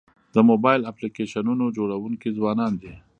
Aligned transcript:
د 0.35 0.37
موبایل 0.49 0.81
اپلیکیشنونو 0.91 1.65
جوړونکي 1.77 2.29
ځوانان 2.37 2.73
دي. 2.81 2.93